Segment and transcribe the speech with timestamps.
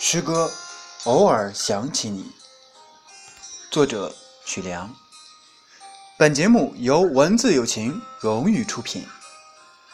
[0.00, 0.48] 诗歌
[1.04, 2.30] 偶尔想起你，
[3.68, 4.14] 作者
[4.46, 4.94] 曲良。
[6.16, 9.04] 本节目由文字友情荣誉出品。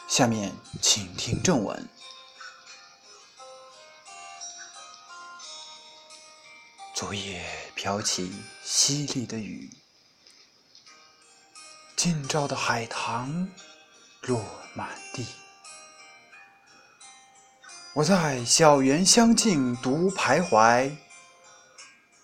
[0.07, 1.89] 下面请听正文。
[6.93, 7.43] 昨夜
[7.73, 8.31] 飘起
[8.63, 9.71] 淅沥的雨，
[11.95, 13.49] 今朝的海棠
[14.21, 14.39] 落
[14.75, 15.25] 满地。
[17.95, 20.93] 我在小园香径独徘徊，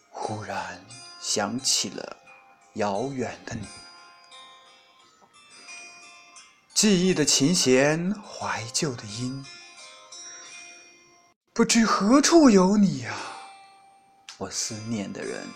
[0.09, 0.85] 忽然
[1.21, 2.17] 想起了
[2.73, 3.65] 遥远的你。
[6.73, 9.45] 记忆的琴弦，怀旧的音，
[11.53, 13.15] 不知何处有你啊，
[14.39, 15.47] 我思念的人。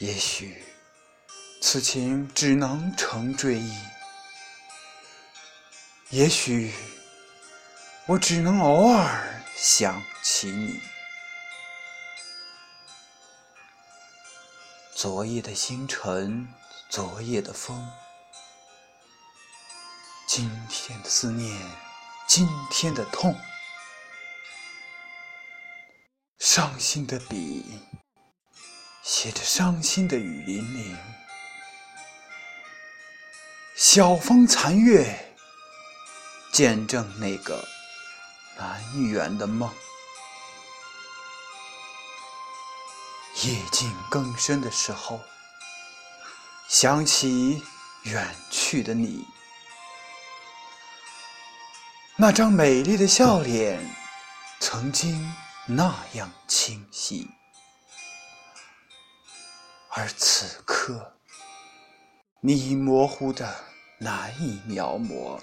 [0.00, 0.62] 也许
[1.62, 3.74] 此情只能成追忆。
[6.10, 6.72] 也许
[8.10, 10.80] 我只能偶尔想起你。
[14.96, 16.48] 昨夜的星辰，
[16.88, 17.88] 昨夜的风，
[20.26, 21.56] 今天的思念，
[22.26, 23.38] 今天的痛。
[26.40, 27.80] 伤心的笔，
[29.04, 30.96] 写着伤心的雨淋淋。
[33.76, 35.28] 晓风残月。
[36.52, 37.64] 见证那个
[38.60, 39.72] 难圆的梦。
[43.42, 45.18] 夜静更深的时候，
[46.68, 47.62] 想起
[48.02, 49.26] 远去的你，
[52.16, 53.82] 那张美丽的笑脸，
[54.60, 57.30] 曾经那样清晰，
[59.88, 61.14] 而此刻，
[62.42, 63.64] 你模糊的
[63.96, 65.40] 难以描摹。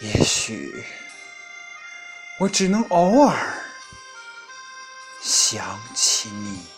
[0.00, 0.84] 也许
[2.38, 3.36] 我只能偶尔
[5.20, 6.73] 想起你。